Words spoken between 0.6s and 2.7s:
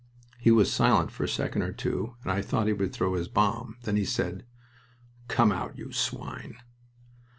silent for a second or two, and I thought